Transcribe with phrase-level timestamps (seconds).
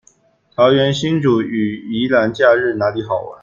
[0.55, 3.39] 桃園新竹與宜蘭假日哪裡好玩